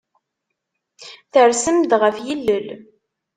[1.31, 2.67] Tersem-d ɣef yilel.